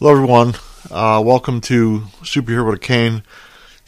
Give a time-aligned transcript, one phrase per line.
[0.00, 0.54] Hello, everyone.
[0.92, 3.24] Uh, welcome to Superhero a Cane.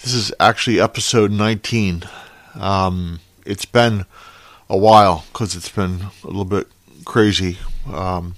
[0.02, 2.02] This is actually episode 19.
[2.56, 4.06] Um, it's been
[4.68, 6.66] a while because it's been a little bit
[7.04, 7.58] crazy.
[7.86, 8.34] Um,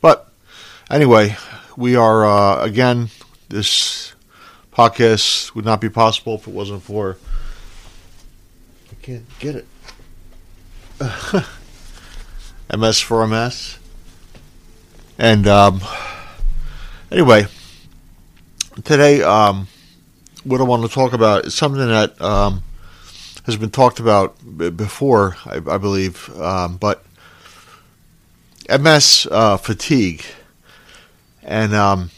[0.00, 0.32] but
[0.90, 1.36] anyway,
[1.76, 3.10] we are, uh, again,
[3.50, 4.12] this
[4.72, 7.18] podcast would not be possible if it wasn't for.
[8.90, 9.66] I can't get it.
[12.76, 13.78] MS for MS.
[15.20, 15.80] And, um,
[17.10, 17.46] anyway,
[18.84, 19.68] today, um,
[20.44, 22.62] what I want to talk about is something that um,
[23.44, 27.04] has been talked about b- before, I, I believe, um, but
[28.68, 30.24] MS uh, fatigue,
[31.42, 32.10] and um,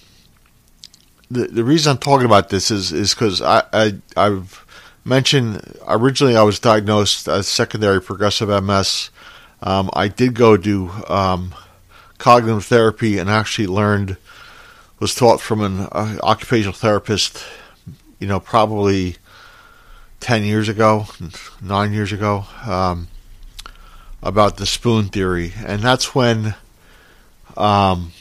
[1.31, 4.65] the the reason I'm talking about this is is because I, I I've
[5.05, 9.11] mentioned originally I was diagnosed as secondary progressive MS.
[9.61, 11.55] Um, I did go do um,
[12.19, 14.17] cognitive therapy and actually learned
[15.01, 17.45] was taught from an uh, occupational therapist,
[18.19, 19.17] you know, probably
[20.21, 21.07] 10 years ago,
[21.63, 23.09] 9 years ago, um,
[24.23, 25.53] about the spoon theory.
[25.65, 26.55] And that's when
[27.57, 28.13] um,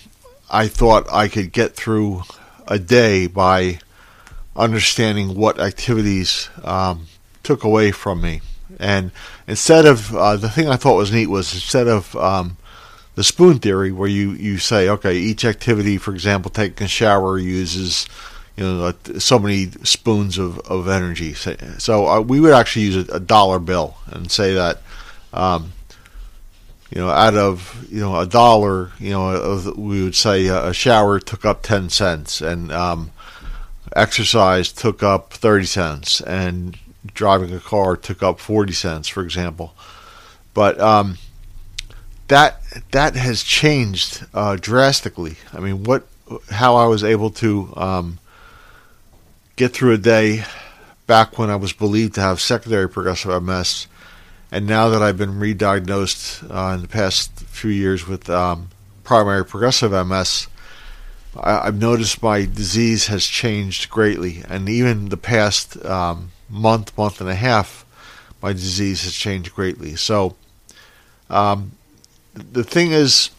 [0.49, 2.23] I thought I could get through
[2.67, 3.79] a day by
[4.55, 7.07] understanding what activities um,
[7.43, 8.41] took away from me.
[8.79, 9.11] And
[9.47, 12.57] instead of uh, the thing I thought was neat was instead of um,
[13.17, 17.39] the spoon theory, where you, you say, okay, each activity, for example, taking a shower
[17.39, 18.07] uses
[18.55, 21.33] you know so many spoons of, of energy.
[21.33, 24.81] So, uh, we would actually use a, a, dollar bill and say that.
[25.33, 25.73] Um,
[26.91, 31.19] you know, out of you know a dollar, you know, we would say a shower
[31.19, 33.11] took up ten cents, and um,
[33.95, 36.77] exercise took up thirty cents, and
[37.13, 39.75] driving a car took up forty cents, for example.
[40.53, 41.17] But um,
[42.27, 42.61] that
[42.91, 45.35] that has changed uh, drastically.
[45.53, 46.07] I mean, what
[46.49, 48.19] how I was able to um,
[49.55, 50.43] get through a day
[51.05, 53.87] back when I was believed to have secondary progressive MS,
[54.51, 58.69] and now that I've been re-diagnosed uh, in the past few years with um,
[59.03, 60.47] primary progressive MS,
[61.35, 67.21] I, have noticed my disease has changed greatly, and even the past um, month, month
[67.21, 67.85] and a half,
[68.41, 69.95] my disease has changed greatly.
[69.95, 70.35] So.
[71.29, 71.76] Um,
[72.37, 73.29] the thing is,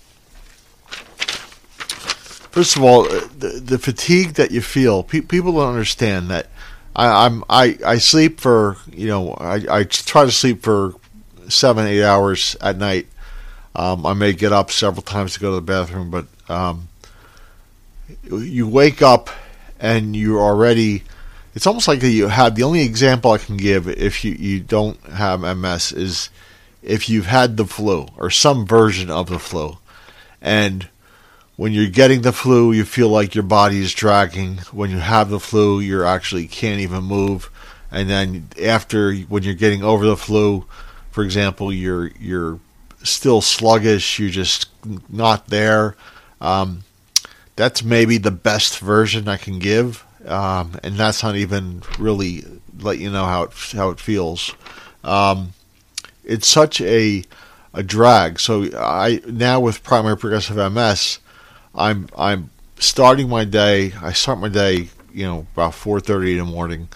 [2.51, 6.49] first of all, the, the fatigue that you feel, pe- people don't understand that.
[6.97, 10.95] I, I'm I, I sleep for you know I, I try to sleep for
[11.49, 13.07] seven eight hours at night.
[13.77, 16.89] Um, I may get up several times to go to the bathroom, but um,
[18.29, 19.31] you wake up
[19.79, 21.05] and you're already.
[21.55, 25.01] It's almost like you have the only example I can give if you, you don't
[25.05, 26.31] have MS is
[26.83, 29.79] if you've had the flu or some version of the flu.
[30.41, 30.89] And
[31.57, 34.59] when you're getting the flu, you feel like your body is dragging.
[34.71, 37.51] When you have the flu, you actually can't even move.
[37.91, 40.67] And then after, when you're getting over the flu,
[41.11, 42.61] for example, you're you're
[43.03, 44.21] still sluggish.
[44.21, 44.69] You're just
[45.09, 45.97] not there.
[46.41, 46.85] Um,
[47.57, 52.45] that's maybe the best version I can give, um, and that's not even really
[52.79, 54.55] let you know how it how it feels.
[55.03, 55.55] Um,
[56.29, 57.25] it's such a
[57.75, 58.39] a drag.
[58.39, 61.19] So I now with primary progressive MS,
[61.75, 63.93] I'm I'm starting my day.
[64.01, 66.89] I start my day, you know, about four thirty in the morning.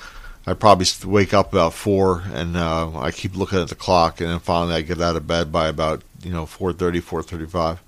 [0.47, 4.29] I probably wake up about four, and uh, I keep looking at the clock, and
[4.29, 7.79] then finally I get out of bed by about you know 4.30, 4.35.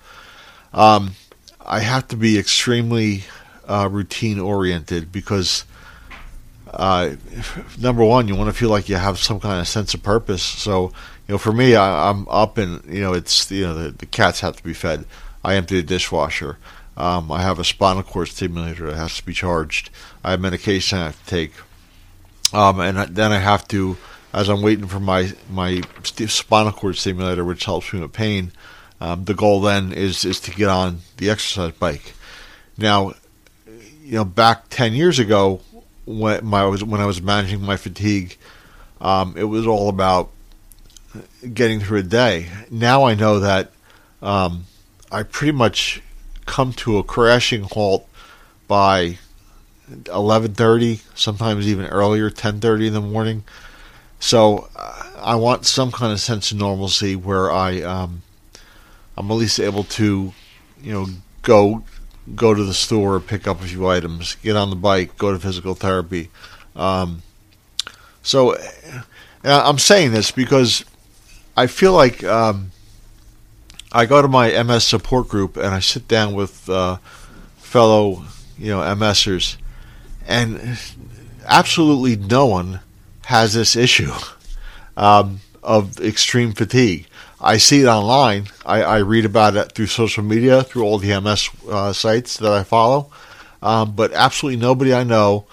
[0.72, 1.12] Um,
[1.60, 3.24] I have to be extremely
[3.66, 5.64] uh, routine oriented because
[6.72, 7.16] uh,
[7.78, 10.42] number one, you want to feel like you have some kind of sense of purpose.
[10.42, 10.92] So,
[11.26, 14.06] you know, for me, I, am up and you know, it's you know, the, the
[14.06, 15.06] cats have to be fed.
[15.42, 16.58] I empty the dishwasher.
[16.96, 19.90] Um, I have a spinal cord stimulator that has to be charged.
[20.22, 21.52] I have medication I have to take,
[22.52, 23.96] um, and then I have to,
[24.32, 28.52] as I'm waiting for my my spinal cord stimulator, which helps me with pain.
[29.00, 32.14] Um, the goal then is is to get on the exercise bike.
[32.76, 33.14] Now,
[34.02, 35.62] you know, back ten years ago,
[36.06, 38.36] when my when I was managing my fatigue,
[39.00, 40.30] um, it was all about
[41.52, 42.48] getting through a day.
[42.70, 43.70] Now I know that
[44.22, 44.66] um,
[45.10, 46.02] I pretty much
[46.46, 48.08] come to a crashing halt
[48.66, 49.18] by
[49.90, 53.44] 11:30, sometimes even earlier, 10:30 in the morning.
[54.18, 58.22] So uh, I want some kind of sense of normalcy where I um,
[59.16, 60.32] I'm at least able to,
[60.82, 61.06] you know,
[61.42, 61.84] go
[62.34, 65.38] go to the store, pick up a few items, get on the bike, go to
[65.38, 66.30] physical therapy.
[66.74, 67.22] Um,
[68.22, 68.56] so
[69.44, 70.84] I'm saying this because
[71.56, 72.72] I feel like um,
[73.92, 76.96] I go to my MS support group and I sit down with uh,
[77.56, 78.24] fellow,
[78.58, 79.56] you know, MSers,
[80.26, 80.78] and
[81.46, 82.80] absolutely no one
[83.26, 84.12] has this issue
[84.96, 87.06] um, of extreme fatigue.
[87.40, 88.46] I see it online.
[88.64, 92.50] I, I, read about it through social media, through all the MS uh, sites that
[92.50, 93.10] I follow.
[93.62, 95.46] Um, but absolutely nobody I know,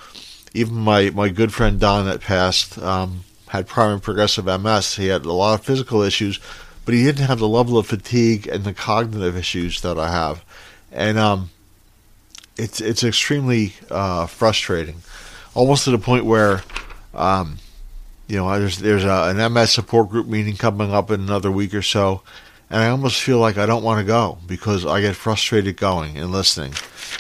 [0.54, 4.96] even my, my good friend Don that passed, um, had primary progressive MS.
[4.96, 6.40] He had a lot of physical issues,
[6.86, 10.44] but he didn't have the level of fatigue and the cognitive issues that I have.
[10.92, 11.50] And um,
[12.58, 15.02] it's it's extremely uh, frustrating,
[15.54, 16.64] almost to the point where
[17.14, 17.58] um,
[18.32, 21.74] you know, there's there's a, an MS support group meeting coming up in another week
[21.74, 22.22] or so,
[22.70, 26.18] and I almost feel like I don't want to go because I get frustrated going
[26.18, 26.74] and listening.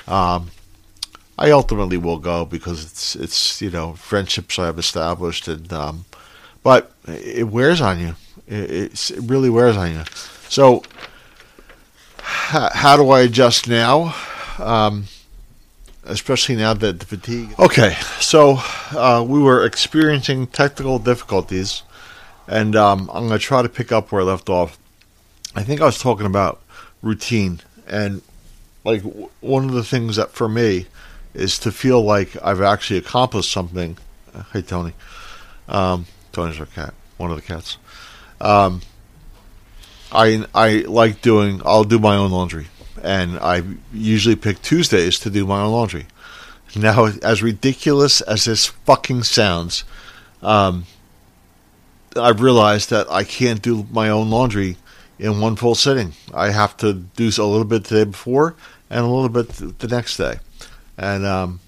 [0.07, 0.51] Um,
[1.37, 6.05] I ultimately will go because it's it's you know friendships I have established, and um,
[6.63, 8.15] but it wears on you.
[8.47, 10.03] It, it really wears on you.
[10.49, 10.83] So,
[12.19, 14.15] how, how do I adjust now?
[14.59, 15.05] Um,
[16.03, 17.57] especially now that the fatigue.
[17.59, 18.57] Okay, so
[18.91, 21.83] uh, we were experiencing technical difficulties,
[22.47, 24.77] and um, I'm going to try to pick up where I left off.
[25.55, 26.61] I think I was talking about
[27.01, 28.21] routine, and
[28.83, 30.87] like w- one of the things that for me
[31.33, 33.97] is to feel like I've actually accomplished something.
[34.33, 34.93] Uh, hey, Tony.
[35.67, 37.77] Um, Tony's our cat, one of the cats.
[38.39, 38.81] Um,
[40.11, 41.61] I I like doing.
[41.65, 42.67] I'll do my own laundry
[43.03, 43.63] and I
[43.93, 46.07] usually pick Tuesdays to do my own laundry.
[46.75, 49.83] Now, as ridiculous as this fucking sounds,
[50.41, 50.85] um,
[52.15, 54.77] I've realized that I can't do my own laundry
[55.19, 56.13] in one full sitting.
[56.33, 58.55] I have to do a little bit the day before
[58.89, 60.39] and a little bit the next day,
[60.97, 61.59] and um,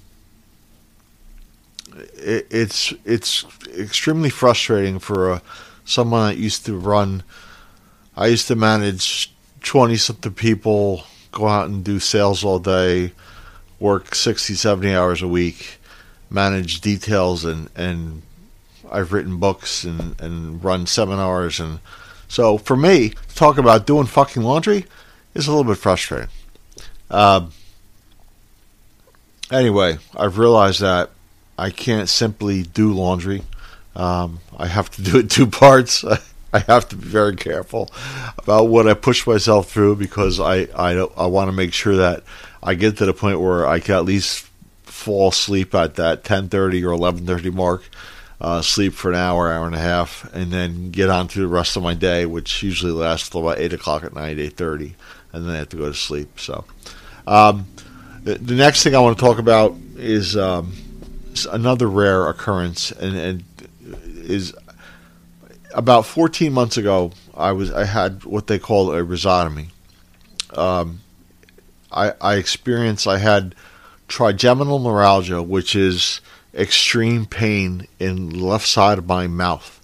[2.15, 3.45] it, it's it's
[3.77, 5.41] extremely frustrating for a,
[5.85, 7.23] someone that used to run.
[8.15, 13.11] I used to manage twenty something people go out and do sales all day,
[13.79, 15.79] work 60, 70 hours a week,
[16.29, 18.21] manage details, and, and
[18.89, 21.59] I've written books and, and run seminars.
[21.59, 21.79] And
[22.29, 24.85] so for me, talk about doing fucking laundry
[25.33, 26.29] is a little bit frustrating.
[27.09, 27.47] Uh,
[29.51, 31.09] anyway, I've realized that
[31.57, 33.43] I can't simply do laundry.
[33.95, 36.03] Um, I have to do it two parts.
[36.53, 37.89] I have to be very careful
[38.37, 42.23] about what I push myself through because I I, I want to make sure that
[42.61, 44.47] I get to the point where I can at least
[44.83, 47.83] fall asleep at that 10:30 or 11:30 mark,
[48.39, 51.47] uh, sleep for an hour, hour and a half, and then get on to the
[51.47, 54.93] rest of my day, which usually lasts till about eight o'clock at night, 8:30,
[55.33, 56.39] and then I have to go to sleep.
[56.39, 56.65] So,
[57.25, 57.65] um,
[58.23, 60.73] the, the, next thing I want to talk about is um,
[61.45, 63.43] another rare occurrence, and, and
[64.15, 64.53] is
[65.73, 69.69] about 14 months ago, I was I had what they call a rhizotomy.
[70.55, 71.01] Um,
[71.91, 73.55] I, I experienced I had
[74.07, 76.21] trigeminal neuralgia, which is
[76.53, 79.81] extreme pain in the left side of my mouth.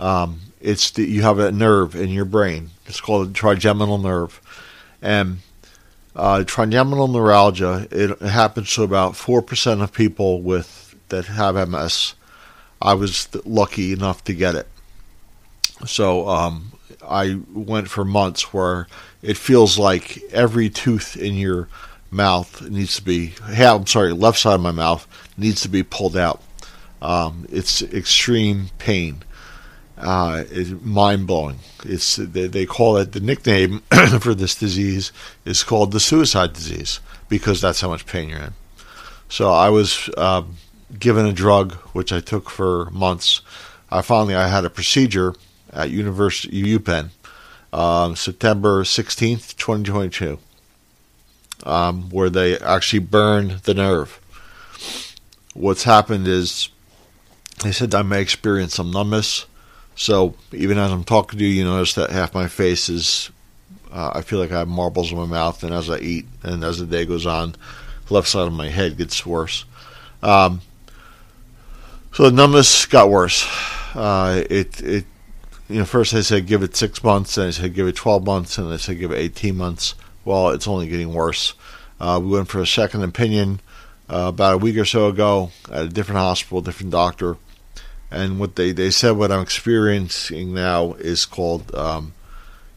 [0.00, 2.70] Um, it's the, you have a nerve in your brain.
[2.86, 4.40] It's called trigeminal nerve,
[5.02, 5.38] and
[6.14, 7.86] uh, trigeminal neuralgia.
[7.90, 10.75] It happens to about four percent of people with
[11.08, 12.14] that have MS.
[12.80, 14.68] I was lucky enough to get it.
[15.86, 16.72] So um,
[17.06, 18.86] I went for months where
[19.22, 21.68] it feels like every tooth in your
[22.10, 23.34] mouth needs to be.
[23.42, 26.42] I'm sorry, left side of my mouth needs to be pulled out.
[27.02, 29.22] Um, it's extreme pain.
[29.98, 31.58] Uh, it's mind blowing.
[31.84, 33.80] It's they, they, call it the nickname
[34.20, 35.10] for this disease
[35.46, 38.52] is called the suicide disease because that's how much pain you're in.
[39.28, 40.56] So I was um,
[40.98, 43.40] given a drug which I took for months.
[43.90, 45.34] I finally I had a procedure
[45.72, 47.10] at University UPenn,
[47.72, 50.38] um, September 16th, 2022,
[51.64, 54.20] um, where they actually burned the nerve.
[55.54, 56.68] What's happened is
[57.62, 59.46] they said I may experience some numbness.
[59.94, 63.30] So even as I'm talking to you, you notice that half my face is,
[63.90, 65.62] uh, I feel like I have marbles in my mouth.
[65.64, 67.54] And as I eat and as the day goes on,
[68.10, 69.64] left side of my head gets worse.
[70.22, 70.60] Um,
[72.16, 73.46] so the numbness got worse.
[73.94, 75.04] Uh, it it
[75.68, 78.24] you know, first they said give it six months, and they said give it 12
[78.24, 79.94] months, and they said give it 18 months.
[80.24, 81.52] Well, it's only getting worse.
[82.00, 83.60] Uh, we went for a second opinion
[84.08, 87.36] uh, about a week or so ago at a different hospital, different doctor,
[88.10, 92.14] and what they, they said what I'm experiencing now is called um,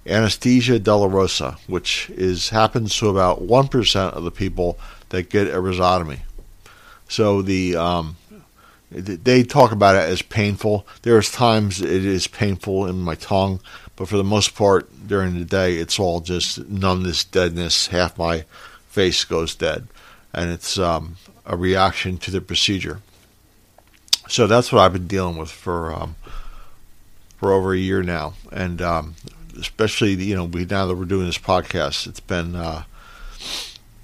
[0.06, 4.78] anesthesia dolorosa, which is happens to about one percent of the people
[5.10, 6.20] that get a rhizotomy.
[7.08, 8.18] So the um,
[8.92, 10.86] they talk about it as painful.
[11.04, 13.60] There's times it is painful in my tongue,
[13.96, 17.88] but for the most part during the day, it's all just numbness, deadness.
[17.88, 18.46] Half my
[18.88, 19.88] face goes dead.
[20.34, 23.02] and it's um, a reaction to the procedure.
[24.28, 26.16] So that's what I've been dealing with for um,
[27.38, 29.16] for over a year now, and um,
[29.60, 32.84] especially you know we now that we're doing this podcast, it's been uh,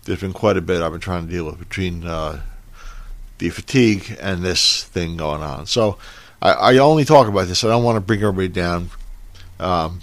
[0.05, 2.41] there's been quite a bit I've been trying to deal with between uh,
[3.37, 5.65] the fatigue and this thing going on.
[5.65, 5.97] So
[6.41, 7.63] I, I, only talk about this.
[7.63, 8.89] I don't want to bring everybody down,
[9.59, 10.01] um,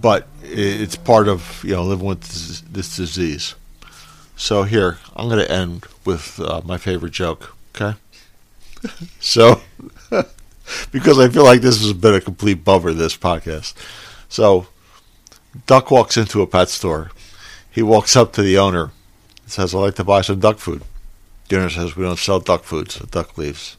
[0.00, 2.22] but it's part of you know living with
[2.72, 3.54] this, disease.
[4.36, 7.56] So here I'm going to end with uh, my favorite joke.
[7.74, 7.96] Okay,
[9.20, 9.60] so
[10.90, 13.74] because I feel like this has been a complete bummer this podcast.
[14.28, 14.66] So
[15.66, 17.10] Duck walks into a pet store.
[17.70, 18.90] He walks up to the owner
[19.42, 20.82] and says, I'd like to buy some duck food.
[21.56, 23.76] Owner says, We don't sell duck food, so Duck leaves.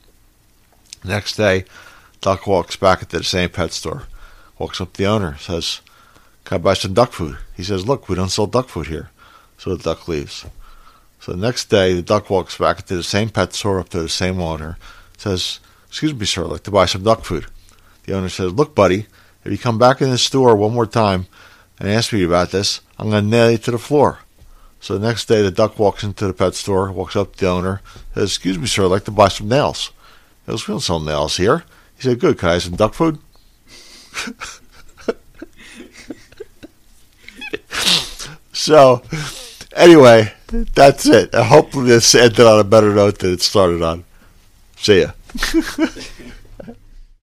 [1.04, 1.66] Next day,
[2.22, 4.04] Duck walks back into the same pet store.
[4.58, 5.82] Walks up to the owner, says,
[6.46, 7.38] Can I buy some duck food?
[7.56, 9.10] He says, Look, we don't sell duck food here.
[9.58, 10.46] So the duck leaves.
[11.20, 14.02] So the next day, the duck walks back into the same pet store up to
[14.02, 14.78] the same owner,
[15.18, 17.48] says, Excuse me, sir, I'd like to buy some duck food.
[18.04, 19.08] The owner says, Look, buddy,
[19.44, 21.28] if you come back in the store one more time
[21.80, 24.20] and ask me about this, I'm going to nail you to the floor.
[24.84, 27.50] So the next day, the duck walks into the pet store, walks up to the
[27.50, 27.80] owner,
[28.14, 29.94] says, Excuse me, sir, I'd like to buy some nails.
[30.46, 31.64] He goes, We don't sell nails here.
[31.96, 33.18] He said, Good, can I have some duck food?
[38.52, 39.02] so,
[39.74, 40.34] anyway,
[40.76, 41.34] that's it.
[41.34, 44.04] Hopefully, this ended on a better note than it started on.
[44.76, 45.12] See ya.